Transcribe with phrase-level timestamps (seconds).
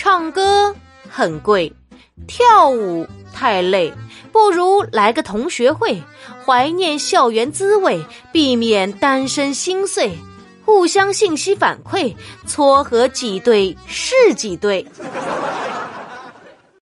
[0.00, 0.72] 唱歌
[1.10, 1.72] 很贵
[2.28, 3.92] 跳舞太累
[4.30, 6.00] 不如来个同学会
[6.46, 8.00] 怀念校园滋味
[8.32, 10.16] 避免单身心碎
[10.64, 12.14] 互相信息反馈
[12.46, 14.86] 撮合几对是几对。